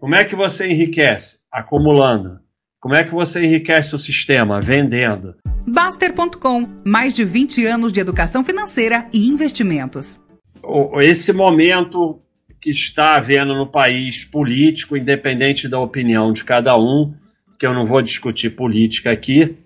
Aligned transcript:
Como 0.00 0.14
é 0.14 0.24
que 0.24 0.34
você 0.34 0.66
enriquece? 0.66 1.40
Acumulando. 1.52 2.40
Como 2.80 2.94
é 2.94 3.04
que 3.04 3.12
você 3.12 3.44
enriquece 3.44 3.94
o 3.94 3.98
sistema? 3.98 4.58
Vendendo. 4.58 5.34
Baster.com 5.68 6.66
mais 6.86 7.14
de 7.14 7.22
20 7.22 7.66
anos 7.66 7.92
de 7.92 8.00
educação 8.00 8.42
financeira 8.42 9.06
e 9.12 9.28
investimentos. 9.28 10.18
Esse 11.02 11.34
momento 11.34 12.18
que 12.58 12.70
está 12.70 13.16
havendo 13.16 13.54
no 13.54 13.66
país 13.66 14.24
político, 14.24 14.96
independente 14.96 15.68
da 15.68 15.78
opinião 15.78 16.32
de 16.32 16.44
cada 16.44 16.78
um, 16.78 17.12
que 17.58 17.66
eu 17.66 17.74
não 17.74 17.84
vou 17.84 18.00
discutir 18.00 18.56
política 18.56 19.10
aqui. 19.10 19.58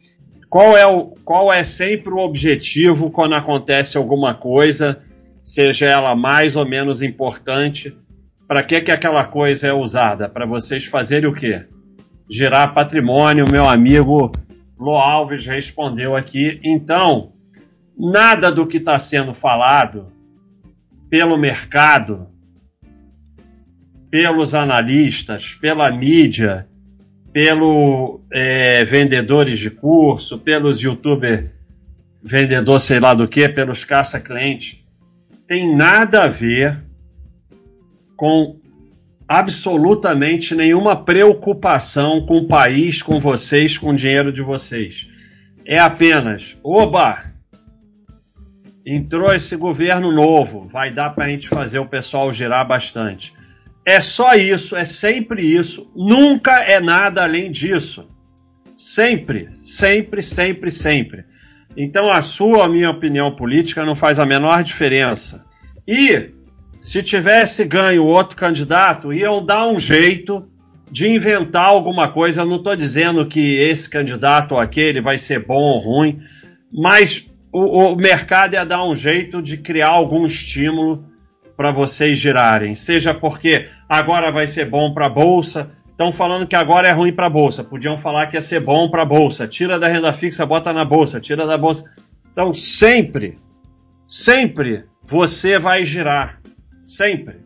Qual 0.50 0.76
é, 0.76 0.84
o, 0.84 1.14
qual 1.24 1.52
é 1.52 1.62
sempre 1.62 2.12
o 2.12 2.18
objetivo 2.18 3.08
quando 3.08 3.36
acontece 3.36 3.96
alguma 3.96 4.34
coisa, 4.34 5.00
seja 5.44 5.86
ela 5.86 6.16
mais 6.16 6.56
ou 6.56 6.68
menos 6.68 7.02
importante? 7.02 7.96
Para 8.46 8.62
que, 8.62 8.80
que 8.80 8.90
aquela 8.90 9.24
coisa 9.24 9.68
é 9.68 9.72
usada? 9.72 10.28
Para 10.28 10.46
vocês 10.46 10.84
fazerem 10.84 11.28
o 11.28 11.32
quê? 11.32 11.66
Gerar 12.30 12.68
patrimônio, 12.68 13.44
meu 13.50 13.68
amigo 13.68 14.32
Lo 14.78 14.96
Alves 14.96 15.46
respondeu 15.46 16.16
aqui. 16.16 16.60
Então, 16.62 17.32
nada 17.96 18.50
do 18.50 18.66
que 18.66 18.76
está 18.78 18.98
sendo 18.98 19.32
falado 19.32 20.12
pelo 21.08 21.36
mercado, 21.36 22.28
pelos 24.10 24.54
analistas, 24.54 25.54
pela 25.54 25.90
mídia, 25.90 26.68
pelo 27.32 28.20
é, 28.32 28.84
vendedores 28.84 29.58
de 29.58 29.70
curso, 29.70 30.38
pelos 30.38 30.80
youtubers 30.80 31.54
vendedor 32.24 32.80
sei 32.80 32.98
lá 32.98 33.12
do 33.12 33.28
que, 33.28 33.46
pelos 33.50 33.84
caça-clientes, 33.84 34.82
tem 35.46 35.76
nada 35.76 36.24
a 36.24 36.28
ver 36.28 36.82
com 38.24 38.58
absolutamente 39.28 40.54
nenhuma 40.54 40.96
preocupação 40.96 42.24
com 42.24 42.38
o 42.38 42.48
país, 42.48 43.02
com 43.02 43.20
vocês, 43.20 43.76
com 43.76 43.90
o 43.90 43.94
dinheiro 43.94 44.32
de 44.32 44.40
vocês. 44.40 45.06
É 45.66 45.78
apenas, 45.78 46.58
oba, 46.64 47.22
entrou 48.86 49.30
esse 49.30 49.56
governo 49.56 50.10
novo, 50.10 50.66
vai 50.66 50.90
dar 50.90 51.10
para 51.10 51.26
a 51.26 51.28
gente 51.28 51.46
fazer 51.50 51.78
o 51.80 51.86
pessoal 51.86 52.32
girar 52.32 52.66
bastante. 52.66 53.34
É 53.84 54.00
só 54.00 54.34
isso, 54.36 54.74
é 54.74 54.86
sempre 54.86 55.42
isso, 55.42 55.92
nunca 55.94 56.62
é 56.62 56.80
nada 56.80 57.24
além 57.24 57.50
disso. 57.50 58.08
Sempre, 58.74 59.50
sempre, 59.52 60.22
sempre, 60.22 60.70
sempre. 60.70 61.26
Então 61.76 62.08
a 62.08 62.22
sua, 62.22 62.64
a 62.64 62.70
minha 62.70 62.88
opinião 62.88 63.36
política 63.36 63.84
não 63.84 63.94
faz 63.94 64.18
a 64.18 64.24
menor 64.24 64.64
diferença. 64.64 65.44
E 65.86 66.33
se 66.84 67.02
tivesse 67.02 67.64
ganho 67.64 68.04
outro 68.04 68.36
candidato, 68.36 69.10
iam 69.10 69.42
dar 69.42 69.66
um 69.66 69.78
jeito 69.78 70.46
de 70.90 71.08
inventar 71.08 71.64
alguma 71.64 72.08
coisa. 72.08 72.42
Eu 72.42 72.46
não 72.46 72.56
estou 72.56 72.76
dizendo 72.76 73.24
que 73.24 73.56
esse 73.56 73.88
candidato 73.88 74.52
ou 74.52 74.60
aquele 74.60 75.00
vai 75.00 75.16
ser 75.16 75.46
bom 75.46 75.62
ou 75.62 75.78
ruim, 75.78 76.18
mas 76.70 77.34
o, 77.50 77.94
o 77.94 77.96
mercado 77.96 78.52
ia 78.52 78.66
dar 78.66 78.84
um 78.84 78.94
jeito 78.94 79.40
de 79.40 79.56
criar 79.56 79.88
algum 79.88 80.26
estímulo 80.26 81.06
para 81.56 81.72
vocês 81.72 82.18
girarem. 82.18 82.74
Seja 82.74 83.14
porque 83.14 83.66
agora 83.88 84.30
vai 84.30 84.46
ser 84.46 84.66
bom 84.66 84.92
para 84.92 85.06
a 85.06 85.10
bolsa. 85.10 85.70
Estão 85.90 86.12
falando 86.12 86.46
que 86.46 86.54
agora 86.54 86.86
é 86.86 86.92
ruim 86.92 87.14
para 87.14 87.28
a 87.28 87.30
bolsa. 87.30 87.64
Podiam 87.64 87.96
falar 87.96 88.26
que 88.26 88.36
ia 88.36 88.42
ser 88.42 88.60
bom 88.60 88.90
para 88.90 89.04
a 89.04 89.06
bolsa. 89.06 89.48
Tira 89.48 89.78
da 89.78 89.88
renda 89.88 90.12
fixa, 90.12 90.44
bota 90.44 90.70
na 90.70 90.84
bolsa. 90.84 91.18
Tira 91.18 91.46
da 91.46 91.56
bolsa. 91.56 91.82
Então 92.30 92.52
sempre, 92.52 93.38
sempre 94.06 94.84
você 95.06 95.58
vai 95.58 95.86
girar 95.86 96.44
Sempre. 96.84 97.40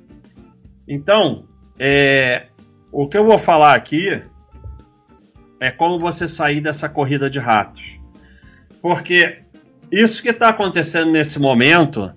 Então, 0.87 1.47
é, 1.79 2.49
o 2.91 3.09
que 3.09 3.17
eu 3.17 3.25
vou 3.25 3.39
falar 3.39 3.75
aqui 3.75 4.21
é 5.61 5.71
como 5.71 6.01
você 6.01 6.27
sair 6.27 6.61
dessa 6.61 6.89
corrida 6.89 7.31
de 7.31 7.39
ratos. 7.39 8.01
Porque 8.83 9.39
isso 9.93 10.21
que 10.23 10.31
está 10.31 10.49
acontecendo 10.49 11.13
nesse 11.13 11.39
momento 11.39 12.13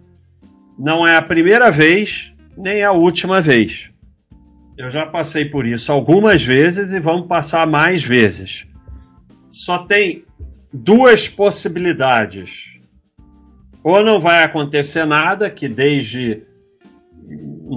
não 0.78 1.06
é 1.06 1.16
a 1.16 1.22
primeira 1.22 1.70
vez 1.70 2.34
nem 2.58 2.84
a 2.84 2.92
última 2.92 3.40
vez. 3.40 3.92
Eu 4.76 4.90
já 4.90 5.06
passei 5.06 5.46
por 5.46 5.68
isso 5.68 5.92
algumas 5.92 6.44
vezes 6.44 6.92
e 6.92 7.00
vamos 7.00 7.28
passar 7.28 7.68
mais 7.68 8.04
vezes. 8.04 8.66
Só 9.52 9.86
tem 9.86 10.26
duas 10.74 11.28
possibilidades. 11.28 12.80
Ou 13.84 14.04
não 14.04 14.20
vai 14.20 14.44
acontecer 14.44 15.06
nada, 15.06 15.52
que 15.52 15.68
desde 15.68 16.44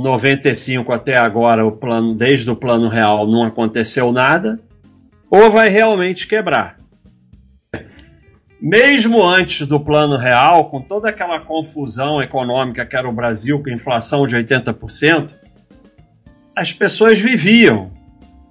95 0.03 0.93
até 0.93 1.17
agora, 1.17 1.65
o 1.65 1.73
plano, 1.73 2.15
desde 2.15 2.51
o 2.51 2.57
plano 2.57 2.89
real, 2.89 3.27
não 3.27 3.45
aconteceu 3.45 4.11
nada, 4.11 4.61
ou 5.31 5.51
vai 5.51 5.69
realmente 5.69 6.27
quebrar. 6.27 6.79
Mesmo 8.61 9.23
antes 9.23 9.67
do 9.67 9.79
plano 9.79 10.17
real, 10.17 10.71
com 10.71 10.81
toda 10.81 11.11
aquela 11.11 11.39
confusão 11.39 12.23
econômica 12.23 12.87
que 12.87 12.97
era 12.97 13.09
o 13.09 13.13
Brasil, 13.13 13.63
com 13.63 13.71
inflação 13.71 14.27
de 14.27 14.35
80%, 14.35 15.35
as 16.57 16.73
pessoas 16.73 17.21
viviam. 17.21 17.93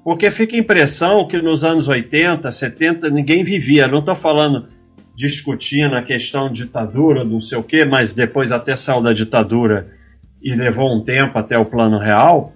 Porque 0.04 0.30
fica 0.30 0.56
a 0.56 0.60
impressão 0.60 1.28
que 1.28 1.42
nos 1.42 1.64
anos 1.64 1.88
80, 1.88 2.52
70, 2.52 3.10
ninguém 3.10 3.44
vivia. 3.44 3.88
Não 3.88 4.00
estou 4.00 4.16
falando 4.16 4.68
discutindo 5.16 5.96
a 5.96 6.02
questão 6.02 6.52
de 6.52 6.64
ditadura, 6.64 7.24
não 7.24 7.40
sei 7.40 7.58
o 7.58 7.64
quê, 7.64 7.86
mas 7.86 8.14
depois 8.14 8.52
até 8.52 8.76
saiu 8.76 9.02
da 9.02 9.14
ditadura 9.14 10.03
e 10.44 10.54
levou 10.56 10.94
um 10.94 11.04
tempo 11.04 11.40
até 11.40 11.58
o 11.58 11.66
plano 11.66 11.98
real, 11.98 12.54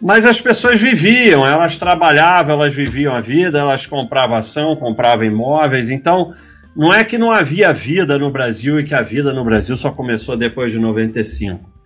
mas 0.00 0.26
as 0.26 0.40
pessoas 0.40 0.80
viviam, 0.80 1.46
elas 1.46 1.76
trabalhavam, 1.78 2.54
elas 2.54 2.74
viviam 2.74 3.14
a 3.14 3.20
vida, 3.20 3.58
elas 3.58 3.86
compravam 3.86 4.36
ação, 4.36 4.76
compravam 4.76 5.24
imóveis, 5.24 5.90
então 5.90 6.32
não 6.74 6.92
é 6.92 7.04
que 7.04 7.16
não 7.16 7.30
havia 7.30 7.72
vida 7.72 8.18
no 8.18 8.30
Brasil 8.30 8.78
e 8.78 8.84
que 8.84 8.94
a 8.94 9.02
vida 9.02 9.32
no 9.32 9.44
Brasil 9.44 9.76
só 9.76 9.90
começou 9.90 10.36
depois 10.36 10.72
de 10.72 10.78
95. 10.78 11.76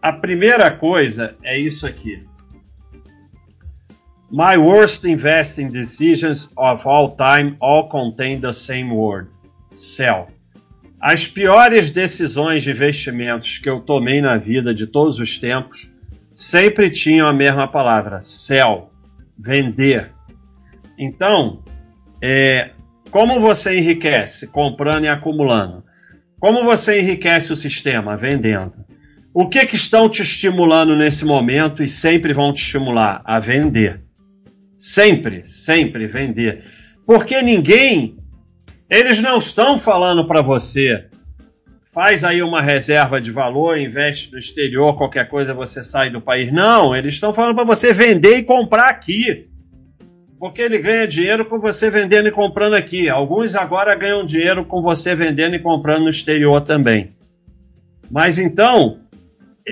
A 0.00 0.12
primeira 0.12 0.70
coisa 0.70 1.36
é 1.44 1.58
isso 1.58 1.86
aqui. 1.86 2.24
My 4.30 4.56
worst 4.56 5.04
investing 5.04 5.68
decisions 5.68 6.50
of 6.56 6.88
all 6.88 7.14
time 7.14 7.56
all 7.60 7.90
contain 7.90 8.40
the 8.40 8.54
same 8.54 8.90
word: 8.90 9.28
sell. 9.74 10.28
As 11.02 11.26
piores 11.26 11.90
decisões 11.90 12.62
de 12.62 12.70
investimentos 12.70 13.58
que 13.58 13.68
eu 13.68 13.80
tomei 13.80 14.20
na 14.20 14.36
vida 14.36 14.72
de 14.72 14.86
todos 14.86 15.18
os 15.18 15.36
tempos 15.36 15.90
sempre 16.32 16.88
tinham 16.90 17.26
a 17.26 17.32
mesma 17.32 17.66
palavra: 17.66 18.20
sell, 18.20 18.88
vender. 19.36 20.12
Então, 20.96 21.64
é, 22.22 22.70
como 23.10 23.40
você 23.40 23.76
enriquece? 23.76 24.46
Comprando 24.46 25.04
e 25.04 25.08
acumulando. 25.08 25.82
Como 26.38 26.62
você 26.62 27.00
enriquece 27.00 27.52
o 27.52 27.56
sistema? 27.56 28.16
Vendendo. 28.16 28.72
O 29.34 29.48
que, 29.48 29.66
que 29.66 29.74
estão 29.74 30.08
te 30.08 30.22
estimulando 30.22 30.94
nesse 30.94 31.24
momento 31.24 31.82
e 31.82 31.88
sempre 31.88 32.32
vão 32.32 32.52
te 32.52 32.62
estimular? 32.62 33.22
A 33.24 33.40
vender. 33.40 34.04
Sempre, 34.76 35.42
sempre 35.46 36.06
vender. 36.06 36.62
Porque 37.04 37.42
ninguém 37.42 38.21
eles 38.92 39.22
não 39.22 39.38
estão 39.38 39.78
falando 39.78 40.26
para 40.26 40.42
você, 40.42 41.06
faz 41.94 42.22
aí 42.24 42.42
uma 42.42 42.60
reserva 42.60 43.18
de 43.22 43.30
valor, 43.30 43.78
investe 43.78 44.30
no 44.30 44.38
exterior, 44.38 44.94
qualquer 44.94 45.30
coisa 45.30 45.54
você 45.54 45.82
sai 45.82 46.10
do 46.10 46.20
país. 46.20 46.52
Não, 46.52 46.94
eles 46.94 47.14
estão 47.14 47.32
falando 47.32 47.54
para 47.54 47.64
você 47.64 47.94
vender 47.94 48.36
e 48.36 48.42
comprar 48.42 48.90
aqui. 48.90 49.48
Porque 50.38 50.60
ele 50.60 50.78
ganha 50.78 51.08
dinheiro 51.08 51.46
com 51.46 51.58
você 51.58 51.88
vendendo 51.88 52.28
e 52.28 52.32
comprando 52.32 52.74
aqui. 52.74 53.08
Alguns 53.08 53.54
agora 53.54 53.94
ganham 53.94 54.26
dinheiro 54.26 54.62
com 54.66 54.82
você 54.82 55.14
vendendo 55.14 55.56
e 55.56 55.58
comprando 55.58 56.02
no 56.02 56.10
exterior 56.10 56.60
também. 56.60 57.14
Mas 58.10 58.38
então, 58.38 58.98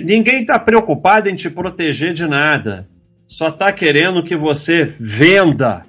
ninguém 0.03 0.41
está 0.41 0.59
preocupado 0.59 1.28
em 1.28 1.34
te 1.34 1.50
proteger 1.50 2.14
de 2.14 2.26
nada. 2.26 2.88
Só 3.26 3.48
está 3.48 3.70
querendo 3.70 4.22
que 4.22 4.34
você 4.34 4.86
venda. 4.98 5.84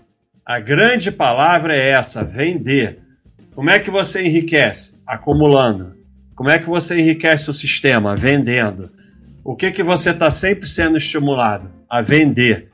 A 0.45 0.59
grande 0.59 1.13
palavra 1.13 1.73
é 1.73 1.91
essa: 1.91 2.25
vender. 2.25 3.00
Como 3.61 3.69
é 3.69 3.77
que 3.77 3.91
você 3.91 4.25
enriquece? 4.25 4.99
Acumulando. 5.05 5.95
Como 6.33 6.49
é 6.49 6.57
que 6.57 6.65
você 6.65 6.99
enriquece 6.99 7.47
o 7.47 7.53
sistema? 7.53 8.15
Vendendo. 8.15 8.89
O 9.43 9.55
que, 9.55 9.69
que 9.69 9.83
você 9.83 10.09
está 10.09 10.31
sempre 10.31 10.67
sendo 10.67 10.97
estimulado? 10.97 11.69
A 11.87 12.01
vender. 12.01 12.71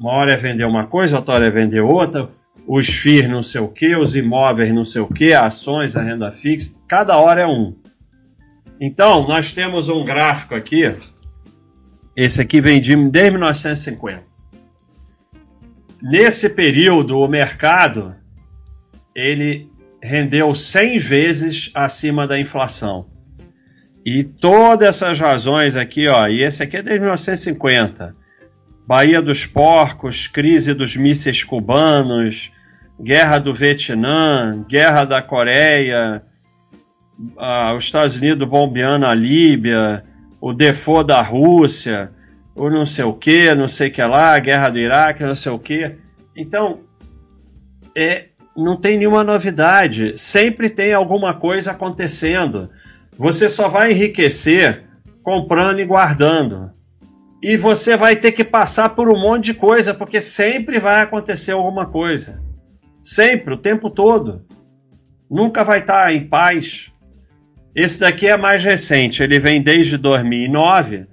Uma 0.00 0.12
hora 0.12 0.32
é 0.32 0.36
vender 0.38 0.64
uma 0.64 0.86
coisa, 0.86 1.18
outra 1.18 1.34
hora 1.34 1.46
é 1.48 1.50
vender 1.50 1.82
outra. 1.82 2.30
Os 2.66 2.88
FIIs 2.88 3.28
não 3.28 3.42
sei 3.42 3.60
o 3.60 3.68
que, 3.68 3.94
os 3.94 4.16
imóveis 4.16 4.72
não 4.72 4.82
sei 4.82 5.02
o 5.02 5.08
que, 5.08 5.34
ações, 5.34 5.94
a 5.94 6.00
renda 6.00 6.32
fixa. 6.32 6.74
Cada 6.88 7.18
hora 7.18 7.42
é 7.42 7.46
um. 7.46 7.76
Então, 8.80 9.28
nós 9.28 9.52
temos 9.52 9.90
um 9.90 10.06
gráfico 10.06 10.54
aqui. 10.54 10.96
Esse 12.16 12.40
aqui 12.40 12.62
vem 12.62 12.80
de 12.80 12.96
desde 13.10 13.32
1950. 13.32 14.24
Nesse 16.00 16.48
período, 16.48 17.18
o 17.18 17.28
mercado 17.28 18.16
ele 19.14 19.69
rendeu 20.02 20.54
100 20.54 20.98
vezes 20.98 21.70
acima 21.74 22.26
da 22.26 22.38
inflação. 22.38 23.06
E 24.04 24.24
todas 24.24 24.88
essas 24.88 25.18
razões 25.18 25.76
aqui, 25.76 26.08
ó, 26.08 26.26
e 26.26 26.42
esse 26.42 26.62
aqui 26.62 26.78
é 26.78 26.82
desde 26.82 27.00
1950. 27.00 28.16
Baía 28.86 29.20
dos 29.20 29.44
Porcos, 29.44 30.26
crise 30.26 30.72
dos 30.72 30.96
mísseis 30.96 31.44
cubanos, 31.44 32.50
guerra 33.00 33.38
do 33.38 33.52
Vietnã, 33.52 34.64
guerra 34.68 35.04
da 35.04 35.22
Coreia, 35.22 36.22
os 37.76 37.84
Estados 37.84 38.16
Unidos 38.16 38.48
bombeando 38.48 39.06
a 39.06 39.14
Líbia, 39.14 40.04
o 40.40 40.54
default 40.54 41.06
da 41.06 41.20
Rússia, 41.20 42.10
o 42.54 42.70
não 42.70 42.86
sei 42.86 43.04
o 43.04 43.12
que, 43.12 43.54
não 43.54 43.68
sei 43.68 43.88
o 43.88 43.92
que 43.92 44.02
lá, 44.02 44.34
a 44.34 44.38
guerra 44.38 44.70
do 44.70 44.78
Iraque, 44.78 45.22
não 45.22 45.34
sei 45.34 45.52
o 45.52 45.58
que. 45.58 45.96
Então, 46.34 46.80
é, 47.94 48.29
não 48.60 48.76
tem 48.76 48.98
nenhuma 48.98 49.24
novidade. 49.24 50.18
Sempre 50.18 50.68
tem 50.68 50.92
alguma 50.92 51.34
coisa 51.34 51.70
acontecendo. 51.70 52.70
Você 53.16 53.48
só 53.48 53.68
vai 53.68 53.92
enriquecer 53.92 54.84
comprando 55.22 55.80
e 55.80 55.84
guardando. 55.84 56.70
E 57.42 57.56
você 57.56 57.96
vai 57.96 58.16
ter 58.16 58.32
que 58.32 58.44
passar 58.44 58.90
por 58.90 59.08
um 59.08 59.18
monte 59.18 59.46
de 59.46 59.54
coisa, 59.54 59.94
porque 59.94 60.20
sempre 60.20 60.78
vai 60.78 61.02
acontecer 61.02 61.52
alguma 61.52 61.86
coisa. 61.86 62.40
Sempre, 63.02 63.54
o 63.54 63.58
tempo 63.58 63.88
todo. 63.88 64.44
Nunca 65.30 65.64
vai 65.64 65.78
estar 65.80 66.12
em 66.12 66.28
paz. 66.28 66.90
Esse 67.74 68.00
daqui 68.00 68.26
é 68.26 68.36
mais 68.36 68.62
recente, 68.62 69.22
ele 69.22 69.38
vem 69.38 69.62
desde 69.62 69.96
2009 69.96 71.06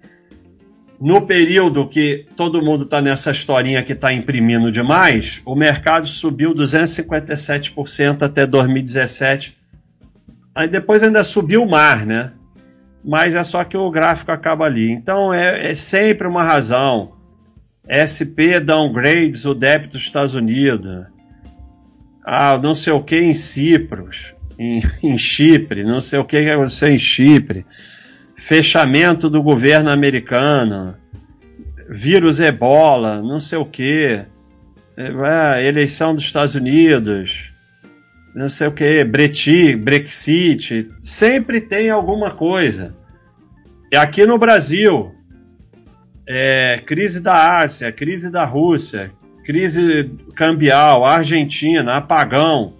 no 0.99 1.27
período 1.27 1.87
que 1.87 2.25
todo 2.35 2.61
mundo 2.61 2.83
está 2.83 2.99
nessa 2.99 3.29
historinha 3.29 3.83
que 3.83 3.93
está 3.93 4.11
imprimindo 4.11 4.71
demais, 4.71 5.41
o 5.45 5.55
mercado 5.55 6.07
subiu 6.07 6.55
257% 6.55 8.23
até 8.23 8.47
2017. 8.47 9.55
Aí 10.55 10.67
depois 10.67 11.03
ainda 11.03 11.23
subiu 11.23 11.63
o 11.63 11.69
mar, 11.69 12.03
né? 12.05 12.31
Mas 13.05 13.35
é 13.35 13.43
só 13.43 13.63
que 13.63 13.77
o 13.77 13.91
gráfico 13.91 14.31
acaba 14.31 14.65
ali. 14.65 14.89
Então 14.91 15.31
é, 15.31 15.71
é 15.71 15.75
sempre 15.75 16.27
uma 16.27 16.43
razão. 16.43 17.13
SP 17.87 18.59
downgrades 18.59 19.45
o 19.45 19.53
débito 19.53 19.93
dos 19.93 20.03
Estados 20.03 20.33
Unidos. 20.33 21.05
Ah, 22.25 22.59
não 22.61 22.73
sei 22.73 22.91
o 22.91 23.03
que 23.03 23.17
em 23.17 23.33
Cipros, 23.35 24.33
em, 24.57 24.81
em 25.03 25.17
Chipre, 25.17 25.83
não 25.83 26.01
sei 26.01 26.19
o 26.19 26.25
que 26.25 26.37
aconteceu 26.37 26.89
em 26.89 26.99
Chipre 26.99 27.65
fechamento 28.37 29.29
do 29.29 29.41
governo 29.41 29.89
americano, 29.89 30.95
vírus 31.89 32.39
ebola, 32.39 33.21
não 33.21 33.39
sei 33.39 33.57
o 33.57 33.65
que, 33.65 34.23
é, 34.95 35.67
eleição 35.67 36.13
dos 36.13 36.23
Estados 36.23 36.55
Unidos, 36.55 37.51
não 38.35 38.47
sei 38.47 38.67
o 38.67 38.71
que, 38.71 39.03
Brexit, 39.03 39.75
Brexit, 39.75 40.87
sempre 41.01 41.59
tem 41.59 41.89
alguma 41.89 42.31
coisa. 42.31 42.95
E 43.91 43.95
aqui 43.95 44.25
no 44.25 44.37
Brasil, 44.37 45.11
é, 46.27 46.81
crise 46.85 47.19
da 47.19 47.59
Ásia, 47.59 47.91
crise 47.91 48.31
da 48.31 48.45
Rússia, 48.45 49.11
crise 49.43 50.11
cambial, 50.35 51.05
Argentina, 51.05 51.97
apagão, 51.97 52.75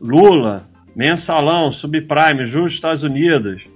Lula, 0.00 0.68
mensalão, 0.94 1.70
subprime, 1.70 2.44
juros 2.44 2.72
dos 2.72 2.74
Estados 2.74 3.02
Unidos 3.02 3.75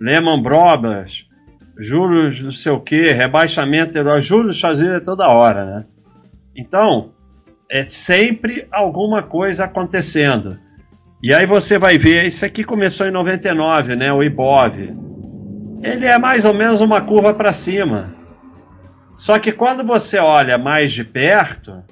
Lehman 0.00 0.42
Brothers, 0.42 1.26
juros 1.78 2.42
não 2.42 2.52
sei 2.52 2.72
o 2.72 2.80
que, 2.80 3.10
rebaixamento, 3.10 3.98
juros 4.20 4.60
fazer 4.60 5.02
toda 5.02 5.28
hora, 5.28 5.64
né? 5.64 5.86
Então, 6.56 7.12
é 7.70 7.84
sempre 7.84 8.66
alguma 8.72 9.22
coisa 9.22 9.64
acontecendo. 9.64 10.58
E 11.22 11.34
aí 11.34 11.46
você 11.46 11.78
vai 11.78 11.98
ver, 11.98 12.26
isso 12.26 12.44
aqui 12.44 12.64
começou 12.64 13.06
em 13.06 13.10
99, 13.10 13.96
né, 13.96 14.12
o 14.12 14.22
IBOV. 14.22 14.96
Ele 15.82 16.06
é 16.06 16.18
mais 16.18 16.44
ou 16.44 16.54
menos 16.54 16.80
uma 16.80 17.00
curva 17.00 17.34
para 17.34 17.52
cima. 17.52 18.14
Só 19.14 19.38
que 19.38 19.52
quando 19.52 19.84
você 19.84 20.18
olha 20.18 20.56
mais 20.56 20.92
de 20.92 21.04
perto, 21.04 21.82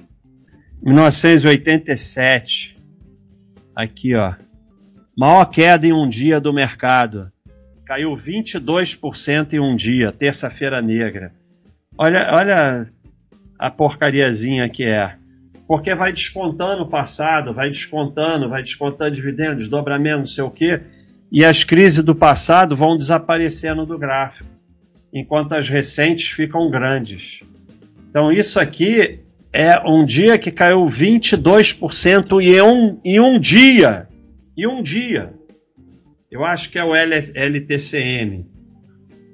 1987, 0.83 2.77
aqui 3.75 4.15
ó, 4.15 4.35
maior 5.17 5.45
queda 5.47 5.87
em 5.87 5.93
um 5.93 6.09
dia 6.09 6.41
do 6.41 6.53
mercado 6.53 7.33
caiu 7.87 8.13
22% 8.15 9.53
em 9.53 9.61
um 9.61 9.77
dia, 9.77 10.11
terça-feira 10.11 10.83
negra. 10.83 11.33
Olha, 11.97 12.31
olha 12.33 12.89
a 13.59 13.71
porcariazinha 13.71 14.69
que 14.69 14.85
é. 14.85 15.15
Porque 15.69 15.95
vai 15.95 16.13
descontando 16.13 16.83
o 16.83 16.89
passado, 16.89 17.55
vai 17.55 17.71
descontando, 17.71 18.49
vai 18.49 18.63
descontando 18.63 19.15
dividendos, 19.15 19.59
desdobramento, 19.59 20.19
não 20.19 20.27
sei 20.27 20.45
o 20.45 20.51
quê, 20.51 20.83
e 21.31 21.45
as 21.45 21.65
crises 21.65 22.03
do 22.03 22.15
passado 22.15 22.77
vão 22.77 22.97
desaparecendo 22.97 23.87
do 23.87 23.99
gráfico, 23.99 24.49
enquanto 25.13 25.55
as 25.55 25.69
recentes 25.69 26.29
ficam 26.29 26.71
grandes. 26.71 27.43
Então, 28.11 28.31
isso 28.31 28.61
aqui 28.61 29.21
é 29.53 29.79
um 29.89 30.05
dia 30.05 30.39
que 30.39 30.51
caiu 30.51 30.87
22% 30.87 32.41
em 32.41 32.61
um, 32.61 33.01
em 33.05 33.21
um 33.21 33.39
dia. 33.39 34.09
Em 34.57 34.67
um 34.67 34.83
dia. 34.83 35.33
Eu 36.37 36.45
acho 36.45 36.71
que 36.71 36.79
é 36.79 36.85
o 36.85 36.95
LTCM, 36.95 38.47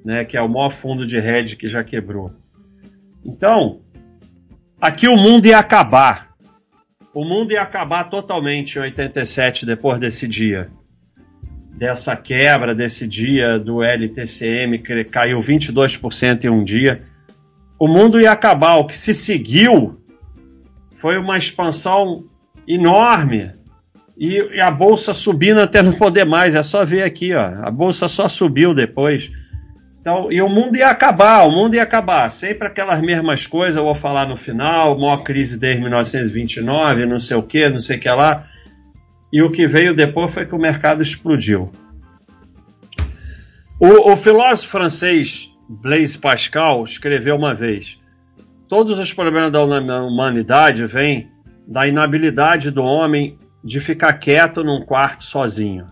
né, 0.05 0.25
que 0.25 0.37
é 0.37 0.41
o 0.41 0.49
maior 0.49 0.71
fundo 0.71 1.05
de 1.05 1.19
rede 1.19 1.57
que 1.57 1.69
já 1.69 1.83
quebrou. 1.83 2.33
Então, 3.25 3.81
aqui 4.81 5.09
o 5.09 5.17
mundo 5.17 5.47
ia 5.47 5.59
acabar. 5.59 6.37
O 7.13 7.25
mundo 7.25 7.51
ia 7.51 7.61
acabar 7.61 8.05
totalmente 8.05 8.79
em 8.79 8.83
87 8.83 9.67
depois 9.67 9.99
desse 9.99 10.29
dia. 10.29 10.71
Dessa 11.77 12.17
quebra 12.17 12.73
desse 12.73 13.09
dia 13.09 13.59
do 13.59 13.83
LTCM 13.83 14.79
que 14.79 15.03
caiu 15.03 15.41
22% 15.41 16.45
em 16.45 16.51
um 16.51 16.63
dia. 16.63 17.03
O 17.81 17.89
mundo 17.89 18.21
ia 18.21 18.31
acabar. 18.31 18.77
O 18.77 18.87
que 18.87 18.97
se 18.97 19.13
seguiu 19.13 20.01
foi 20.95 21.19
uma 21.19 21.37
expansão 21.37 22.27
enorme 22.65 23.55
e, 24.25 24.61
a 24.61 24.71
bolsa 24.71 25.13
subindo 25.13 25.61
até 25.61 25.83
não 25.83 25.95
poder 25.95 26.25
mais. 26.25 26.55
É 26.55 26.63
só 26.63 26.85
ver 26.85 27.03
aqui, 27.03 27.35
ó. 27.35 27.67
A 27.67 27.71
bolsa 27.73 28.07
só 28.07 28.29
subiu 28.29 28.73
depois. 28.73 29.33
Então, 30.01 30.31
e 30.31 30.41
o 30.41 30.49
mundo 30.49 30.77
ia 30.77 30.91
acabar, 30.91 31.45
o 31.45 31.51
mundo 31.51 31.75
ia 31.75 31.83
acabar. 31.83 32.31
Sempre 32.31 32.69
aquelas 32.69 33.01
mesmas 33.01 33.49
coisas, 33.49 33.75
eu 33.75 33.83
vou 33.83 33.97
falar 33.97 34.29
no 34.29 34.37
final, 34.37 34.97
maior 34.97 35.25
crise 35.25 35.59
desde 35.59 35.81
1929, 35.81 37.05
não 37.05 37.19
sei 37.19 37.37
o 37.37 37.43
que, 37.43 37.69
não 37.69 37.81
sei 37.81 37.97
o 37.97 38.01
que 38.01 38.09
lá. 38.09 38.45
E 39.33 39.43
o 39.43 39.51
que 39.51 39.67
veio 39.67 39.93
depois 39.93 40.33
foi 40.33 40.47
que 40.47 40.55
o 40.55 40.59
mercado 40.59 41.03
explodiu. 41.03 41.65
O, 43.81 44.13
o 44.13 44.17
filósofo 44.17 44.71
francês 44.71 45.51
Blaise 45.69 46.17
Pascal 46.17 46.85
escreveu 46.85 47.35
uma 47.35 47.55
vez: 47.55 47.99
Todos 48.69 49.01
os 49.01 49.13
problemas 49.13 49.51
da 49.51 49.65
humanidade 49.65 50.87
vêm 50.87 51.29
da 51.67 51.89
inabilidade 51.89 52.71
do 52.71 52.85
homem 52.85 53.37
de 53.63 53.81
ficar 53.81 54.15
quieto 54.15 54.65
num 54.65 54.85
quarto 54.85 55.25
sozinho. 55.25 55.87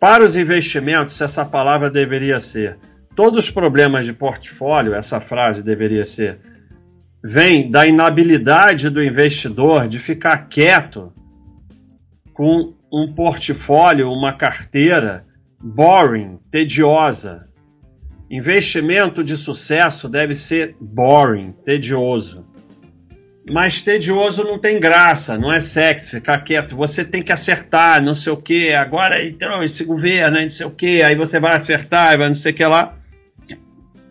Para 0.00 0.24
os 0.24 0.36
investimentos, 0.36 1.20
essa 1.20 1.44
palavra 1.44 1.90
deveria 1.90 2.38
ser. 2.40 2.78
Todos 3.14 3.44
os 3.44 3.50
problemas 3.50 4.04
de 4.04 4.12
portfólio, 4.12 4.94
essa 4.94 5.20
frase 5.20 5.62
deveria 5.62 6.04
ser, 6.04 6.38
vem 7.24 7.70
da 7.70 7.86
inabilidade 7.86 8.90
do 8.90 9.02
investidor 9.02 9.88
de 9.88 9.98
ficar 9.98 10.48
quieto 10.48 11.12
com 12.34 12.74
um 12.92 13.14
portfólio, 13.14 14.10
uma 14.10 14.32
carteira 14.32 15.26
boring, 15.58 16.38
tediosa. 16.50 17.48
Investimento 18.30 19.24
de 19.24 19.36
sucesso 19.36 20.08
deve 20.08 20.34
ser 20.34 20.76
boring, 20.80 21.52
tedioso. 21.64 22.44
Mas 23.48 23.80
tedioso 23.80 24.42
não 24.42 24.58
tem 24.58 24.80
graça, 24.80 25.38
não 25.38 25.52
é 25.52 25.60
sexy 25.60 26.10
ficar 26.10 26.40
quieto. 26.40 26.76
Você 26.76 27.04
tem 27.04 27.22
que 27.22 27.30
acertar, 27.30 28.02
não 28.02 28.14
sei 28.14 28.32
o 28.32 28.36
que. 28.36 28.72
Agora 28.72 29.24
entrou 29.24 29.62
esse 29.62 29.84
governo, 29.84 30.40
não 30.40 30.48
sei 30.48 30.66
o 30.66 30.70
que. 30.70 31.00
Aí 31.00 31.14
você 31.14 31.38
vai 31.38 31.54
acertar, 31.54 32.18
vai 32.18 32.26
não 32.26 32.34
sei 32.34 32.50
o 32.50 32.54
que 32.54 32.64
lá. 32.64 32.98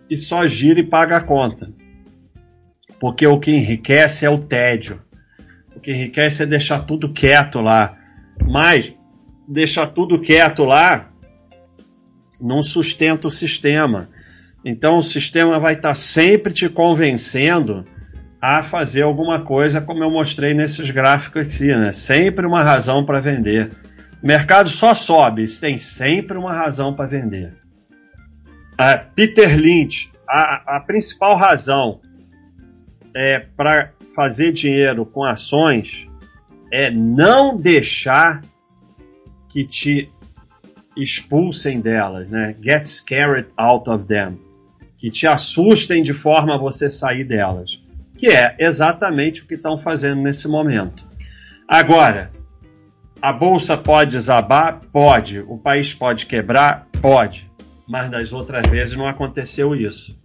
E 0.10 0.16
só 0.16 0.46
gira 0.46 0.80
e 0.80 0.84
paga 0.84 1.18
a 1.18 1.22
conta. 1.22 1.70
Porque 2.98 3.28
o 3.28 3.38
que 3.38 3.52
enriquece 3.52 4.26
é 4.26 4.30
o 4.30 4.40
tédio. 4.40 5.02
O 5.76 5.82
que 5.82 5.92
enriquece 5.92 6.44
é 6.44 6.46
deixar 6.46 6.80
tudo 6.80 7.12
quieto 7.12 7.60
lá. 7.60 7.98
Mas 8.42 8.94
deixar 9.46 9.88
tudo 9.88 10.20
quieto 10.20 10.64
lá 10.64 11.12
não 12.40 12.62
sustenta 12.62 13.28
o 13.28 13.32
sistema. 13.32 14.10
Então 14.64 14.96
o 14.96 15.04
sistema 15.04 15.60
vai 15.60 15.74
estar 15.74 15.94
sempre 15.94 16.54
te 16.54 16.70
convencendo 16.70 17.86
a 18.48 18.62
fazer 18.62 19.02
alguma 19.02 19.42
coisa, 19.42 19.82
como 19.82 20.04
eu 20.04 20.12
mostrei 20.12 20.54
nesses 20.54 20.92
gráficos 20.92 21.48
aqui, 21.48 21.76
né? 21.76 21.92
Sempre 21.92 22.46
uma 22.46 22.62
razão 22.62 23.04
para 23.04 23.20
vender. 23.20 23.72
O 24.22 24.28
mercado 24.28 24.70
só 24.70 24.94
sobe, 24.94 25.48
tem 25.60 25.80
sempre 25.80 26.38
uma 26.38 26.54
razão 26.54 26.94
para 26.94 27.08
vender. 27.08 27.56
Uh, 28.74 29.04
Peter 29.16 29.58
Lynch, 29.58 30.12
a, 30.30 30.76
a 30.78 30.80
principal 30.80 31.36
razão 31.36 32.02
é 33.16 33.40
para 33.40 33.94
fazer 34.16 34.52
dinheiro 34.52 35.08
com 35.08 35.24
ações 35.24 36.08
é 36.72 36.92
não 36.92 37.58
deixar 37.58 38.44
que 39.50 39.66
te 39.66 40.08
expulsem 40.96 41.82
delas, 41.82 42.30
né? 42.30 42.56
Get 42.62 42.86
scared 42.86 43.48
out 43.58 43.90
of 43.90 44.06
them 44.06 44.38
que 44.98 45.10
te 45.10 45.26
assustem 45.26 46.04
de 46.04 46.14
forma 46.14 46.56
a 46.56 46.58
você 46.60 46.92
sair 46.92 47.24
delas, 47.24 47.84
que 48.18 48.28
é 48.28 48.56
exatamente 48.60 49.44
o 49.44 49.48
que 49.48 49.56
estão 49.56 49.78
fazendo 49.78 50.22
nesse 50.22 50.48
momento. 50.48 51.06
Agora, 51.68 52.32
a 53.22 53.34
bolsa 53.34 53.76
pode 53.76 54.12
desabar? 54.12 54.80
Pode. 54.92 55.40
O 55.40 55.58
país 55.58 55.94
pode 55.94 56.26
quebrar? 56.26 56.88
Pode. 57.02 57.50
Mas 57.88 58.10
das 58.10 58.34
outras 58.34 58.68
vezes 58.68 58.96
não 58.96 59.08
aconteceu 59.08 59.76
isso. 59.76 60.20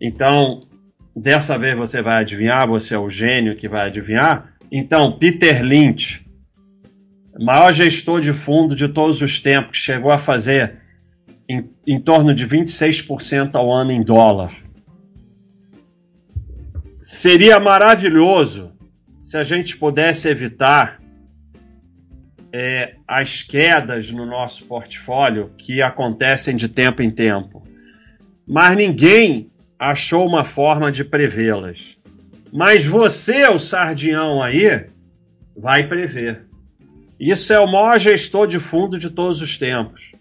Então, 0.00 0.60
dessa 1.14 1.58
vez 1.58 1.76
você 1.76 2.00
vai 2.00 2.20
adivinhar, 2.20 2.66
você 2.66 2.94
é 2.94 2.98
o 2.98 3.10
gênio 3.10 3.56
que 3.56 3.68
vai 3.68 3.86
adivinhar. 3.86 4.54
Então, 4.70 5.18
Peter 5.18 5.62
Lynch, 5.62 6.24
maior 7.38 7.72
gestor 7.72 8.20
de 8.20 8.32
fundo 8.32 8.74
de 8.74 8.88
todos 8.88 9.20
os 9.20 9.40
tempos, 9.40 9.78
chegou 9.78 10.10
a 10.10 10.18
fazer 10.18 10.78
em, 11.48 11.68
em 11.86 12.00
torno 12.00 12.32
de 12.32 12.46
26% 12.46 13.54
ao 13.54 13.72
ano 13.72 13.90
em 13.90 14.02
dólar. 14.02 14.52
Seria 17.12 17.58
maravilhoso 17.58 18.70
se 19.20 19.36
a 19.36 19.42
gente 19.42 19.76
pudesse 19.76 20.28
evitar 20.28 21.02
é, 22.52 22.94
as 23.06 23.42
quedas 23.42 24.12
no 24.12 24.24
nosso 24.24 24.64
portfólio 24.66 25.50
que 25.58 25.82
acontecem 25.82 26.54
de 26.54 26.68
tempo 26.68 27.02
em 27.02 27.10
tempo. 27.10 27.66
Mas 28.46 28.76
ninguém 28.76 29.50
achou 29.76 30.24
uma 30.24 30.44
forma 30.44 30.92
de 30.92 31.02
prevê-las. 31.02 31.98
Mas 32.52 32.86
você, 32.86 33.44
o 33.48 33.58
sardinhão 33.58 34.40
aí, 34.40 34.86
vai 35.56 35.88
prever. 35.88 36.46
Isso 37.18 37.52
é 37.52 37.58
o 37.58 37.66
maior 37.66 37.98
gestor 37.98 38.46
de 38.46 38.60
fundo 38.60 38.96
de 38.96 39.10
todos 39.10 39.42
os 39.42 39.58
tempos. 39.58 40.12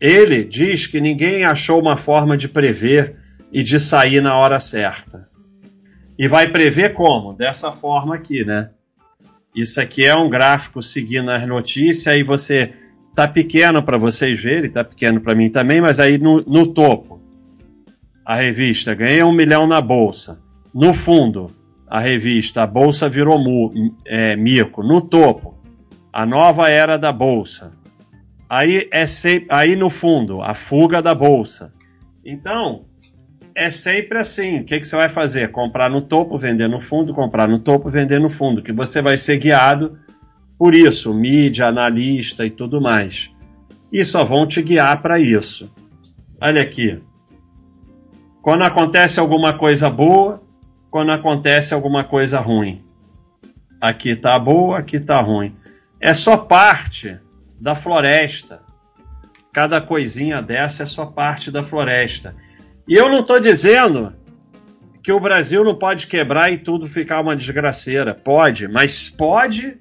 Ele 0.00 0.42
diz 0.42 0.86
que 0.86 1.02
ninguém 1.02 1.44
achou 1.44 1.78
uma 1.78 1.98
forma 1.98 2.34
de 2.34 2.48
prever 2.48 3.14
e 3.52 3.62
de 3.62 3.78
sair 3.78 4.22
na 4.22 4.38
hora 4.38 4.58
certa. 4.58 5.30
E 6.18 6.28
vai 6.28 6.48
prever 6.48 6.92
como? 6.92 7.32
Dessa 7.32 7.72
forma 7.72 8.14
aqui, 8.14 8.44
né? 8.44 8.70
Isso 9.54 9.80
aqui 9.80 10.04
é 10.04 10.14
um 10.14 10.30
gráfico 10.30 10.82
seguindo 10.82 11.30
as 11.30 11.46
notícias, 11.46 12.06
aí 12.06 12.22
você 12.22 12.72
tá 13.14 13.28
pequeno 13.28 13.82
para 13.82 13.98
vocês 13.98 14.42
verem, 14.42 14.70
tá 14.70 14.82
pequeno 14.82 15.20
para 15.20 15.34
mim 15.34 15.50
também, 15.50 15.80
mas 15.80 16.00
aí 16.00 16.16
no, 16.16 16.42
no 16.42 16.66
topo, 16.66 17.20
a 18.24 18.36
revista 18.36 18.94
ganhei 18.94 19.22
um 19.22 19.32
milhão 19.32 19.66
na 19.66 19.80
bolsa. 19.80 20.40
No 20.72 20.94
fundo, 20.94 21.50
a 21.86 22.00
revista, 22.00 22.62
a 22.62 22.66
bolsa 22.66 23.08
virou 23.08 23.38
mu, 23.38 23.70
é, 24.06 24.34
mico. 24.36 24.82
No 24.82 25.02
topo, 25.02 25.58
a 26.10 26.24
nova 26.24 26.70
era 26.70 26.96
da 26.96 27.12
bolsa. 27.12 27.72
Aí, 28.48 28.88
é 28.92 29.06
sempre, 29.06 29.48
aí 29.50 29.76
no 29.76 29.90
fundo, 29.90 30.42
a 30.42 30.54
fuga 30.54 31.02
da 31.02 31.14
bolsa. 31.14 31.74
Então, 32.24 32.86
é 33.54 33.70
sempre 33.70 34.18
assim. 34.18 34.60
O 34.60 34.64
que, 34.64 34.80
que 34.80 34.86
você 34.86 34.96
vai 34.96 35.08
fazer? 35.08 35.50
Comprar 35.50 35.90
no 35.90 36.00
topo, 36.00 36.38
vender 36.38 36.68
no 36.68 36.80
fundo, 36.80 37.14
comprar 37.14 37.48
no 37.48 37.58
topo, 37.58 37.90
vender 37.90 38.18
no 38.18 38.28
fundo. 38.28 38.62
Que 38.62 38.72
você 38.72 39.00
vai 39.02 39.16
ser 39.16 39.38
guiado 39.38 39.98
por 40.58 40.74
isso, 40.74 41.12
mídia, 41.14 41.66
analista 41.66 42.44
e 42.46 42.50
tudo 42.50 42.80
mais. 42.80 43.30
E 43.92 44.04
só 44.04 44.24
vão 44.24 44.46
te 44.46 44.62
guiar 44.62 45.02
para 45.02 45.18
isso. 45.18 45.72
Olha 46.40 46.62
aqui. 46.62 47.02
Quando 48.40 48.62
acontece 48.62 49.20
alguma 49.20 49.52
coisa 49.52 49.88
boa, 49.88 50.42
quando 50.90 51.12
acontece 51.12 51.74
alguma 51.74 52.04
coisa 52.04 52.40
ruim. 52.40 52.84
Aqui 53.80 54.16
tá 54.16 54.38
boa, 54.38 54.78
aqui 54.78 54.98
tá 55.00 55.20
ruim 55.20 55.54
é 56.02 56.12
só 56.12 56.36
parte 56.36 57.16
da 57.60 57.76
floresta. 57.76 58.60
Cada 59.52 59.80
coisinha 59.80 60.42
dessa 60.42 60.82
é 60.82 60.86
só 60.86 61.06
parte 61.06 61.48
da 61.48 61.62
floresta. 61.62 62.34
E 62.86 62.94
eu 62.94 63.08
não 63.08 63.20
estou 63.20 63.38
dizendo 63.38 64.12
que 65.02 65.12
o 65.12 65.20
Brasil 65.20 65.64
não 65.64 65.76
pode 65.76 66.06
quebrar 66.06 66.52
e 66.52 66.58
tudo 66.58 66.86
ficar 66.86 67.20
uma 67.20 67.36
desgraceira. 67.36 68.14
Pode, 68.14 68.68
mas 68.68 69.08
pode 69.08 69.78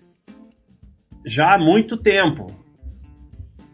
já 1.26 1.54
há 1.54 1.60
muito 1.60 1.98
tempo. 1.98 2.56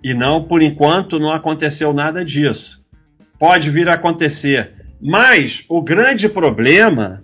E 0.04 0.14
não, 0.14 0.44
por 0.44 0.62
enquanto, 0.62 1.20
não 1.20 1.32
aconteceu 1.32 1.94
nada 1.94 2.24
disso. 2.24 2.84
Pode 3.40 3.70
vir 3.70 3.90
a 3.90 3.94
acontecer. 3.94 4.74
Mas 5.02 5.66
o 5.70 5.82
grande 5.82 6.28
problema 6.28 7.24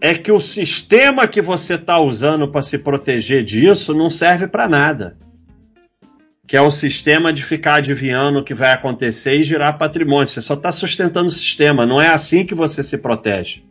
é 0.00 0.14
que 0.14 0.32
o 0.32 0.40
sistema 0.40 1.28
que 1.28 1.42
você 1.42 1.74
está 1.74 1.98
usando 2.00 2.48
para 2.48 2.62
se 2.62 2.78
proteger 2.78 3.44
disso 3.44 3.94
não 3.94 4.08
serve 4.08 4.46
para 4.48 4.68
nada. 4.68 5.16
Que 6.50 6.56
é 6.56 6.60
o 6.60 6.70
sistema 6.70 7.32
de 7.32 7.44
ficar 7.44 7.74
adivinhando 7.74 8.40
o 8.40 8.44
que 8.44 8.52
vai 8.52 8.72
acontecer 8.72 9.36
e 9.36 9.44
girar 9.44 9.78
patrimônio. 9.78 10.26
Você 10.26 10.42
só 10.42 10.54
está 10.54 10.72
sustentando 10.72 11.28
o 11.28 11.30
sistema. 11.30 11.86
Não 11.86 12.00
é 12.00 12.08
assim 12.08 12.44
que 12.44 12.56
você 12.56 12.82
se 12.82 12.98
protege. 12.98 13.62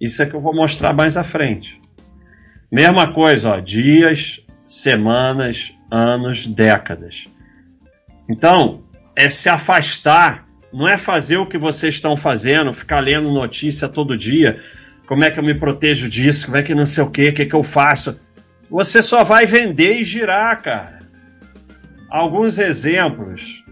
Isso 0.00 0.22
é 0.22 0.26
que 0.26 0.34
eu 0.34 0.40
vou 0.40 0.54
mostrar 0.54 0.94
mais 0.94 1.18
à 1.18 1.22
frente. 1.22 1.78
Mesma 2.72 3.12
coisa, 3.12 3.50
ó, 3.50 3.60
dias, 3.60 4.40
semanas, 4.64 5.74
anos, 5.90 6.46
décadas. 6.46 7.28
Então, 8.30 8.82
é 9.14 9.28
se 9.28 9.50
afastar, 9.50 10.48
não 10.72 10.88
é 10.88 10.96
fazer 10.96 11.36
o 11.36 11.46
que 11.46 11.58
vocês 11.58 11.94
estão 11.94 12.16
fazendo, 12.16 12.72
ficar 12.72 13.00
lendo 13.00 13.30
notícia 13.30 13.88
todo 13.88 14.16
dia 14.16 14.58
como 15.06 15.24
é 15.24 15.30
que 15.30 15.38
eu 15.38 15.44
me 15.44 15.54
protejo 15.54 16.08
disso? 16.08 16.46
Como 16.46 16.56
é 16.56 16.62
que 16.62 16.74
não 16.74 16.84
sei 16.84 17.04
o 17.04 17.10
que? 17.10 17.28
O 17.28 17.34
que, 17.34 17.46
que 17.46 17.54
eu 17.54 17.62
faço? 17.62 18.18
Você 18.68 19.00
só 19.02 19.22
vai 19.22 19.46
vender 19.46 20.00
e 20.00 20.04
girar, 20.04 20.60
cara. 20.60 20.95
Alguns 22.10 22.58
exemplos 22.58 23.64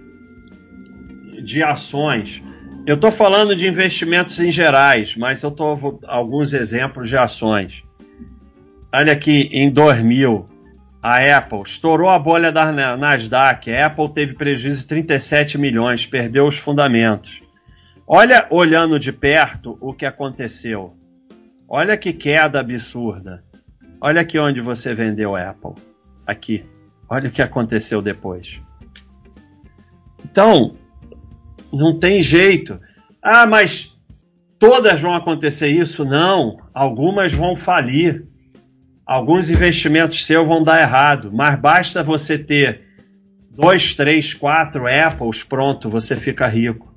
de 1.42 1.62
ações. 1.62 2.42
Eu 2.86 2.96
estou 2.96 3.10
falando 3.10 3.54
de 3.54 3.66
investimentos 3.66 4.38
em 4.40 4.50
gerais, 4.50 5.16
mas 5.16 5.42
eu 5.42 5.50
estou 5.50 6.00
alguns 6.06 6.52
exemplos 6.52 7.08
de 7.08 7.16
ações. 7.16 7.84
Olha 8.94 9.12
aqui, 9.12 9.48
em 9.52 9.70
2000, 9.70 10.48
a 11.02 11.36
Apple 11.36 11.62
estourou 11.62 12.08
a 12.08 12.18
bolha 12.18 12.50
da 12.50 12.72
Nasdaq. 12.96 13.70
A 13.70 13.86
Apple 13.86 14.12
teve 14.12 14.34
prejuízo 14.34 14.80
de 14.80 14.86
37 14.86 15.58
milhões, 15.58 16.06
perdeu 16.06 16.46
os 16.46 16.56
fundamentos. 16.56 17.42
Olha, 18.06 18.46
olhando 18.50 18.98
de 18.98 19.12
perto, 19.12 19.78
o 19.80 19.92
que 19.94 20.04
aconteceu. 20.04 20.94
Olha 21.68 21.96
que 21.96 22.12
queda 22.12 22.60
absurda. 22.60 23.42
Olha 24.00 24.20
aqui 24.20 24.38
onde 24.38 24.60
você 24.60 24.94
vendeu 24.94 25.34
Apple. 25.34 25.72
Aqui. 26.26 26.64
Olha 27.08 27.28
o 27.28 27.32
que 27.32 27.42
aconteceu 27.42 28.00
depois. 28.00 28.60
Então, 30.24 30.76
não 31.72 31.98
tem 31.98 32.22
jeito. 32.22 32.80
Ah, 33.22 33.46
mas 33.46 33.96
todas 34.58 35.00
vão 35.00 35.14
acontecer 35.14 35.68
isso? 35.68 36.04
Não. 36.04 36.58
Algumas 36.72 37.32
vão 37.32 37.56
falir. 37.56 38.26
Alguns 39.06 39.50
investimentos 39.50 40.24
seus 40.24 40.46
vão 40.46 40.62
dar 40.62 40.80
errado. 40.80 41.30
Mas 41.32 41.60
basta 41.60 42.02
você 42.02 42.38
ter 42.38 42.82
dois, 43.50 43.94
três, 43.94 44.34
quatro 44.34 44.86
Apples, 44.86 45.44
pronto, 45.44 45.88
você 45.88 46.16
fica 46.16 46.46
rico. 46.46 46.92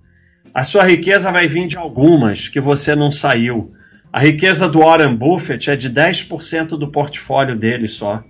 A 0.54 0.64
sua 0.64 0.84
riqueza 0.84 1.32
vai 1.32 1.48
vir 1.48 1.68
de 1.68 1.78
algumas 1.78 2.48
que 2.48 2.60
você 2.60 2.96
não 2.96 3.12
saiu. 3.12 3.74
A 4.12 4.20
riqueza 4.20 4.68
do 4.68 4.80
Warren 4.80 5.16
Buffett 5.16 5.70
é 5.70 5.76
de 5.76 5.90
10% 5.90 6.70
do 6.70 6.90
portfólio 6.90 7.56
dele 7.56 7.88
só. 7.88 8.24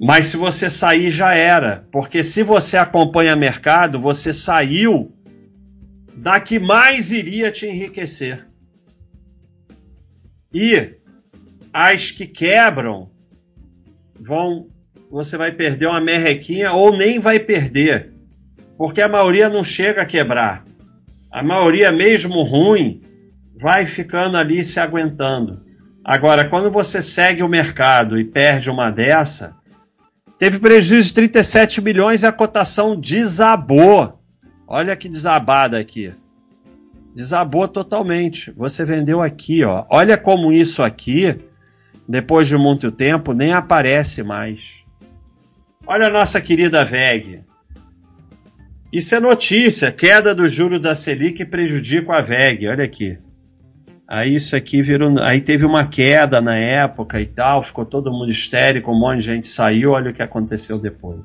Mas 0.00 0.26
se 0.26 0.36
você 0.36 0.70
sair, 0.70 1.10
já 1.10 1.34
era. 1.34 1.86
Porque 1.90 2.22
se 2.22 2.42
você 2.42 2.76
acompanha 2.76 3.34
mercado, 3.34 3.98
você 3.98 4.32
saiu 4.32 5.12
da 6.14 6.40
que 6.40 6.58
mais 6.58 7.10
iria 7.10 7.50
te 7.50 7.66
enriquecer. 7.66 8.46
E 10.52 10.94
as 11.72 12.10
que 12.10 12.26
quebram 12.26 13.10
vão. 14.18 14.68
Você 15.10 15.38
vai 15.38 15.50
perder 15.52 15.86
uma 15.86 16.02
merrequinha 16.02 16.72
ou 16.72 16.96
nem 16.96 17.18
vai 17.18 17.40
perder. 17.40 18.12
Porque 18.76 19.00
a 19.00 19.08
maioria 19.08 19.48
não 19.48 19.64
chega 19.64 20.02
a 20.02 20.06
quebrar. 20.06 20.64
A 21.32 21.42
maioria, 21.42 21.90
mesmo 21.90 22.42
ruim, 22.42 23.02
vai 23.60 23.86
ficando 23.86 24.36
ali 24.36 24.62
se 24.62 24.78
aguentando. 24.78 25.64
Agora, 26.04 26.48
quando 26.48 26.70
você 26.70 27.02
segue 27.02 27.42
o 27.42 27.48
mercado 27.48 28.18
e 28.18 28.24
perde 28.24 28.70
uma 28.70 28.90
dessa, 28.90 29.57
teve 30.38 30.58
prejuízo 30.58 31.08
de 31.08 31.14
37 31.14 31.80
milhões 31.80 32.22
e 32.22 32.26
a 32.26 32.32
cotação 32.32 32.98
desabou. 32.98 34.18
Olha 34.66 34.96
que 34.96 35.08
desabada 35.08 35.78
aqui. 35.78 36.12
Desabou 37.14 37.66
totalmente. 37.66 38.52
Você 38.52 38.84
vendeu 38.84 39.20
aqui, 39.20 39.64
ó. 39.64 39.84
Olha 39.90 40.16
como 40.16 40.52
isso 40.52 40.82
aqui, 40.82 41.36
depois 42.08 42.46
de 42.46 42.56
muito 42.56 42.92
tempo, 42.92 43.32
nem 43.32 43.52
aparece 43.52 44.22
mais. 44.22 44.84
Olha 45.86 46.06
a 46.06 46.10
nossa 46.10 46.40
querida 46.40 46.84
VEG. 46.84 47.42
Isso 48.92 49.14
é 49.14 49.20
notícia. 49.20 49.90
Queda 49.90 50.34
do 50.34 50.48
juro 50.48 50.78
da 50.78 50.94
Selic 50.94 51.44
prejudica 51.46 52.12
a 52.12 52.20
VEG. 52.20 52.68
Olha 52.68 52.84
aqui. 52.84 53.18
Aí 54.08 54.34
isso 54.34 54.56
aqui 54.56 54.80
virou. 54.80 55.20
Aí 55.22 55.40
teve 55.40 55.66
uma 55.66 55.86
queda 55.86 56.40
na 56.40 56.56
época 56.56 57.20
e 57.20 57.26
tal, 57.26 57.62
ficou 57.62 57.84
todo 57.84 58.10
mundo 58.10 58.30
histérico, 58.30 58.90
um 58.90 58.98
monte 58.98 59.18
de 59.18 59.26
gente 59.26 59.46
saiu, 59.46 59.90
olha 59.90 60.10
o 60.10 60.14
que 60.14 60.22
aconteceu 60.22 60.78
depois. 60.78 61.20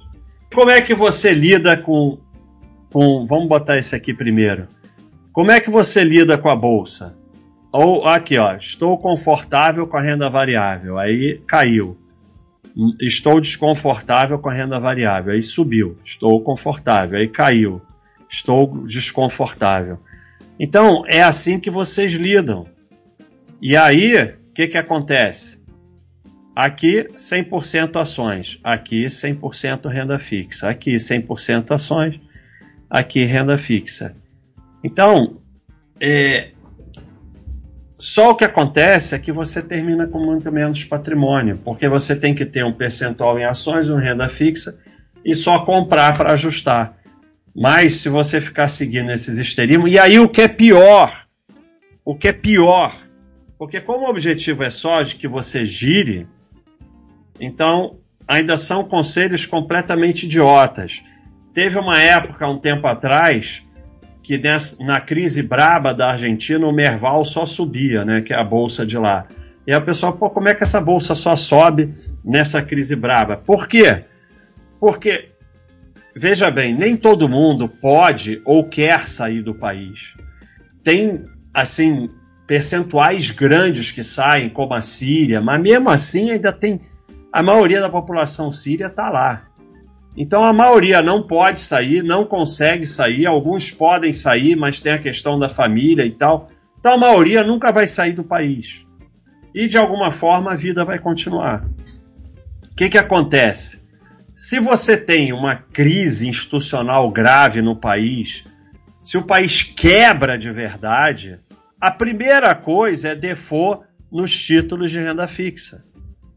Como 0.54 0.70
é 0.70 0.82
que 0.82 0.94
você 0.94 1.34
lida 1.34 1.78
com 1.78 2.20
com. 2.94 3.26
Vamos 3.26 3.50
botar 3.50 3.78
esse 3.78 3.96
aqui 3.96 4.14
primeiro. 4.14 4.68
Como 5.34 5.52
é 5.52 5.60
que 5.60 5.72
você 5.72 6.04
lida 6.04 6.38
com 6.38 6.48
a 6.48 6.56
bolsa? 6.56 7.18
Ou 7.72 8.06
aqui, 8.06 8.38
ó, 8.38 8.56
estou 8.56 8.96
confortável 9.00 9.88
com 9.88 9.98
a 9.98 10.02
renda 10.02 10.30
variável, 10.30 11.00
aí 11.00 11.42
caiu. 11.48 11.98
Estou 13.02 13.42
desconfortável 13.42 14.38
com 14.38 14.48
a 14.48 14.54
renda 14.54 14.80
variável, 14.80 15.34
aí 15.34 15.42
subiu. 15.42 15.98
Estou 16.06 16.40
confortável, 16.42 17.18
aí 17.18 17.28
caiu. 17.28 17.82
Estou 18.30 18.86
desconfortável. 18.86 19.98
Então, 20.60 21.04
é 21.08 21.24
assim 21.24 21.60
que 21.60 21.72
vocês 21.72 22.14
lidam. 22.14 22.68
E 23.66 23.78
aí, 23.78 24.22
o 24.22 24.54
que, 24.54 24.68
que 24.68 24.78
acontece? 24.78 25.58
Aqui 26.54 27.08
100% 27.16 27.96
ações, 27.96 28.60
aqui 28.62 29.06
100% 29.06 29.88
renda 29.88 30.20
fixa, 30.20 30.68
aqui 30.68 30.96
100% 30.96 31.72
ações, 31.72 32.20
aqui 32.90 33.24
renda 33.24 33.58
fixa. 33.58 34.18
Então, 34.84 35.38
é, 35.98 36.52
só 37.98 38.32
o 38.32 38.36
que 38.36 38.44
acontece 38.44 39.16
é 39.16 39.20
que 39.20 39.32
você 39.32 39.62
termina 39.62 40.08
com 40.08 40.20
muito 40.20 40.52
menos 40.52 40.84
patrimônio, 40.84 41.58
porque 41.64 41.88
você 41.88 42.18
tem 42.18 42.36
que 42.36 42.46
ter 42.46 42.66
um 42.66 42.74
percentual 42.74 43.40
em 43.40 43.46
ações, 43.46 43.88
uma 43.88 44.02
renda 44.02 44.28
fixa 44.28 44.78
e 45.24 45.34
só 45.34 45.64
comprar 45.64 46.18
para 46.18 46.34
ajustar. 46.34 46.98
Mas 47.56 47.94
se 47.94 48.10
você 48.10 48.42
ficar 48.42 48.68
seguindo 48.68 49.10
esses 49.10 49.38
esterismos, 49.38 49.90
e 49.90 49.98
aí 49.98 50.20
o 50.20 50.28
que 50.28 50.42
é 50.42 50.50
pior, 50.50 51.28
o 52.04 52.14
que 52.14 52.28
é 52.28 52.34
pior, 52.34 53.03
porque 53.64 53.80
como 53.80 54.06
o 54.06 54.10
objetivo 54.10 54.62
é 54.62 54.70
só 54.70 55.02
de 55.04 55.16
que 55.16 55.26
você 55.26 55.66
gire, 55.66 56.28
então 57.40 57.96
ainda 58.28 58.58
são 58.58 58.84
conselhos 58.84 59.46
completamente 59.46 60.26
idiotas. 60.26 61.02
Teve 61.54 61.80
uma 61.80 61.98
época, 61.98 62.46
um 62.46 62.60
tempo 62.60 62.86
atrás, 62.88 63.66
que 64.22 64.38
nessa, 64.38 64.84
na 64.84 65.00
crise 65.00 65.42
braba 65.42 65.94
da 65.94 66.12
Argentina 66.12 66.68
o 66.68 66.74
Merval 66.74 67.24
só 67.24 67.46
subia, 67.46 68.04
né, 68.04 68.20
que 68.20 68.34
é 68.34 68.36
a 68.36 68.44
bolsa 68.44 68.86
de 68.86 68.98
lá. 68.98 69.28
E 69.66 69.72
a 69.72 69.80
pessoa, 69.80 70.12
pô, 70.12 70.30
como 70.30 70.50
é 70.50 70.54
que 70.54 70.64
essa 70.64 70.82
bolsa 70.82 71.16
só 71.16 71.38
sobe 71.38 71.96
nessa 72.22 72.62
crise 72.62 72.98
braba? 72.98 73.38
Por 73.38 73.66
quê? 73.70 74.04
Porque, 74.78 75.30
veja 76.14 76.52
bem, 76.52 76.78
nem 76.78 76.98
todo 76.98 77.30
mundo 77.30 77.70
pode 77.70 78.42
ou 78.44 78.68
quer 78.68 79.08
sair 79.08 79.42
do 79.42 79.56
país. 79.56 80.16
Tem, 80.84 81.24
assim, 81.54 82.10
percentuais 82.54 83.32
grandes 83.32 83.90
que 83.90 84.04
saem, 84.04 84.48
como 84.48 84.76
a 84.76 84.82
Síria, 84.82 85.42
mas 85.42 85.60
mesmo 85.60 85.90
assim 85.90 86.30
ainda 86.30 86.54
tem. 86.54 86.80
A 87.32 87.42
maioria 87.42 87.82
da 87.82 87.90
população 87.90 88.52
síria 88.52 88.86
está 88.86 89.10
lá. 89.10 89.48
Então 90.16 90.44
a 90.44 90.54
maioria 90.54 91.02
não 91.02 91.26
pode 91.26 91.60
sair, 91.60 92.04
não 92.04 92.26
consegue 92.26 92.86
sair, 92.86 93.26
alguns 93.26 93.72
podem 93.72 94.14
sair, 94.14 94.56
mas 94.56 94.80
tem 94.80 94.94
a 94.94 95.00
questão 95.00 95.40
da 95.40 95.50
família 95.50 96.06
e 96.06 96.12
tal. 96.12 96.48
Então 96.80 96.94
a 96.94 96.98
maioria 96.98 97.44
nunca 97.44 97.72
vai 97.72 97.88
sair 97.88 98.14
do 98.14 98.24
país. 98.24 98.86
E 99.52 99.68
de 99.68 99.80
alguma 99.80 100.12
forma 100.12 100.52
a 100.52 100.56
vida 100.56 100.86
vai 100.86 101.00
continuar. 101.00 101.66
O 102.72 102.76
que, 102.76 102.88
que 102.88 103.00
acontece? 103.00 103.82
Se 104.36 104.60
você 104.60 104.96
tem 104.96 105.34
uma 105.34 105.56
crise 105.56 106.28
institucional 106.28 107.10
grave 107.10 107.64
no 107.64 107.76
país, 107.76 108.46
se 109.02 109.18
o 109.18 109.24
país 109.24 109.64
quebra 109.64 110.38
de 110.38 110.52
verdade, 110.52 111.40
a 111.84 111.92
primeira 111.92 112.56
coisa 112.56 113.10
é 113.10 113.16
default 113.16 113.86
nos 114.10 114.34
títulos 114.34 114.90
de 114.90 115.02
renda 115.02 115.28
fixa. 115.28 115.84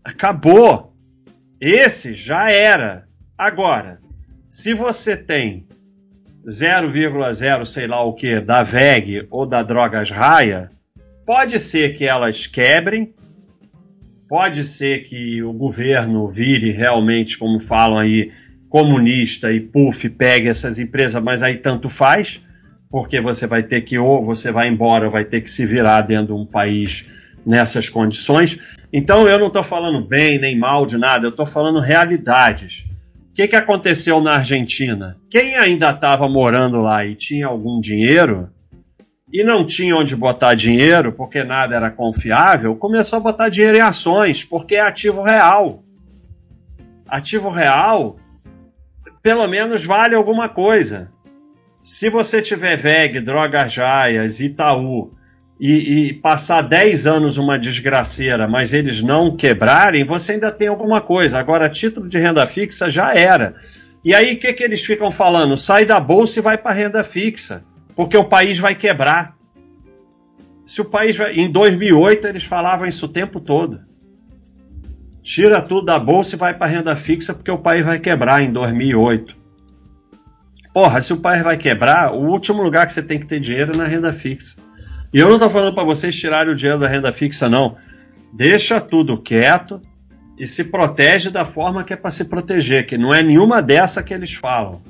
Acabou. 0.02 0.92
Esse 1.60 2.14
já 2.14 2.50
era. 2.50 3.06
Agora, 3.38 4.00
se 4.48 4.74
você 4.74 5.16
tem 5.16 5.64
0,0 6.44 7.64
sei 7.64 7.86
lá 7.86 8.02
o 8.02 8.12
que 8.12 8.40
da 8.40 8.64
VEG 8.64 9.28
ou 9.30 9.46
da 9.46 9.62
Drogas 9.62 10.10
Raia, 10.10 10.68
pode 11.24 11.60
ser 11.60 11.96
que 11.96 12.04
elas 12.04 12.48
quebrem, 12.48 13.14
pode 14.28 14.64
ser 14.64 15.04
que 15.04 15.44
o 15.44 15.52
governo 15.52 16.28
vire 16.28 16.72
realmente, 16.72 17.38
como 17.38 17.60
falam 17.60 17.98
aí, 17.98 18.32
comunista 18.68 19.52
e 19.52 19.60
puff 19.60 20.08
pegue 20.10 20.48
essas 20.48 20.80
empresas, 20.80 21.22
mas 21.22 21.40
aí 21.40 21.56
tanto 21.58 21.88
faz, 21.88 22.42
porque 22.96 23.20
você 23.20 23.46
vai 23.46 23.62
ter 23.62 23.82
que, 23.82 23.98
ou 23.98 24.24
você 24.24 24.50
vai 24.50 24.68
embora, 24.68 25.06
ou 25.06 25.12
vai 25.12 25.24
ter 25.24 25.40
que 25.40 25.50
se 25.50 25.66
virar 25.66 26.00
dentro 26.00 26.34
de 26.34 26.40
um 26.40 26.46
país 26.46 27.06
nessas 27.44 27.88
condições. 27.88 28.58
Então 28.92 29.26
eu 29.26 29.38
não 29.38 29.48
estou 29.48 29.62
falando 29.62 30.06
bem 30.06 30.38
nem 30.38 30.58
mal 30.58 30.86
de 30.86 30.96
nada, 30.96 31.26
eu 31.26 31.30
estou 31.30 31.46
falando 31.46 31.80
realidades 31.80 32.86
que, 33.36 33.48
que 33.48 33.56
aconteceu 33.56 34.18
na 34.18 34.36
Argentina? 34.36 35.18
Quem 35.28 35.58
ainda 35.58 35.90
estava 35.90 36.26
morando 36.26 36.80
lá 36.80 37.04
e 37.04 37.14
tinha 37.14 37.46
algum 37.46 37.78
dinheiro 37.78 38.48
e 39.30 39.44
não 39.44 39.66
tinha 39.66 39.94
onde 39.94 40.16
botar 40.16 40.54
dinheiro 40.54 41.12
porque 41.12 41.44
nada 41.44 41.76
era 41.76 41.90
confiável, 41.90 42.74
começou 42.76 43.18
a 43.18 43.20
botar 43.20 43.50
dinheiro 43.50 43.76
em 43.76 43.82
ações 43.82 44.42
porque 44.42 44.76
é 44.76 44.80
ativo 44.80 45.22
real. 45.22 45.84
Ativo 47.06 47.50
real, 47.50 48.16
pelo 49.22 49.46
menos 49.46 49.84
vale 49.84 50.14
alguma 50.14 50.48
coisa. 50.48 51.12
Se 51.86 52.10
você 52.10 52.42
tiver 52.42 52.76
VEG, 52.76 53.20
Drogas 53.20 53.72
Jaias, 53.72 54.40
Itaú 54.40 55.12
e, 55.60 56.08
e, 56.08 56.14
passar 56.14 56.62
10 56.62 57.06
anos 57.06 57.38
uma 57.38 57.56
desgraceira, 57.56 58.48
mas 58.48 58.72
eles 58.72 59.00
não 59.02 59.36
quebrarem, 59.36 60.02
você 60.04 60.32
ainda 60.32 60.50
tem 60.50 60.66
alguma 60.66 61.00
coisa. 61.00 61.38
Agora, 61.38 61.70
título 61.70 62.08
de 62.08 62.18
renda 62.18 62.44
fixa 62.44 62.90
já 62.90 63.14
era. 63.14 63.54
E 64.04 64.12
aí, 64.12 64.34
o 64.34 64.40
que, 64.40 64.52
que 64.52 64.64
eles 64.64 64.84
ficam 64.84 65.12
falando? 65.12 65.56
Sai 65.56 65.86
da 65.86 66.00
bolsa 66.00 66.40
e 66.40 66.42
vai 66.42 66.58
para 66.58 66.74
renda 66.74 67.04
fixa, 67.04 67.64
porque 67.94 68.16
o 68.16 68.24
país 68.24 68.58
vai 68.58 68.74
quebrar. 68.74 69.36
Se 70.66 70.80
o 70.80 70.86
país 70.86 71.16
vai... 71.16 71.34
Em 71.34 71.48
2008, 71.48 72.26
eles 72.26 72.42
falavam 72.42 72.88
isso 72.88 73.06
o 73.06 73.08
tempo 73.08 73.38
todo. 73.38 73.80
Tira 75.22 75.62
tudo 75.62 75.86
da 75.86 76.00
bolsa 76.00 76.34
e 76.34 76.38
vai 76.38 76.52
para 76.52 76.66
renda 76.66 76.96
fixa, 76.96 77.32
porque 77.32 77.50
o 77.50 77.58
país 77.58 77.84
vai 77.84 78.00
quebrar 78.00 78.42
em 78.42 78.50
2008. 78.50 79.45
Porra, 80.76 81.00
se 81.00 81.10
o 81.10 81.16
país 81.16 81.42
vai 81.42 81.56
quebrar, 81.56 82.12
o 82.12 82.26
último 82.26 82.62
lugar 82.62 82.86
que 82.86 82.92
você 82.92 83.02
tem 83.02 83.18
que 83.18 83.24
ter 83.24 83.40
dinheiro 83.40 83.72
é 83.72 83.76
na 83.78 83.86
renda 83.86 84.12
fixa. 84.12 84.58
E 85.10 85.18
eu 85.18 85.28
não 85.28 85.36
estou 85.36 85.48
falando 85.48 85.74
para 85.74 85.84
vocês 85.84 86.14
tirarem 86.14 86.52
o 86.52 86.54
dinheiro 86.54 86.78
da 86.78 86.86
renda 86.86 87.10
fixa, 87.14 87.48
não. 87.48 87.78
Deixa 88.30 88.78
tudo 88.78 89.16
quieto 89.16 89.80
e 90.38 90.46
se 90.46 90.64
protege 90.64 91.30
da 91.30 91.46
forma 91.46 91.82
que 91.82 91.94
é 91.94 91.96
para 91.96 92.10
se 92.10 92.26
proteger, 92.26 92.84
que 92.84 92.98
não 92.98 93.14
é 93.14 93.22
nenhuma 93.22 93.62
dessa 93.62 94.02
que 94.02 94.12
eles 94.12 94.34
falam. 94.34 94.82